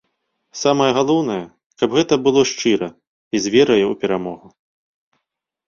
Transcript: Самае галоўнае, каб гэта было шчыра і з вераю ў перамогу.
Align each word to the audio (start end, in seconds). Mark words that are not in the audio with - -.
Самае 0.61 0.87
галоўнае, 0.99 1.43
каб 1.83 1.89
гэта 1.99 2.13
было 2.29 2.41
шчыра 2.53 2.89
і 3.33 3.37
з 3.47 3.55
вераю 3.59 3.85
ў 3.91 3.95
перамогу. 4.07 4.47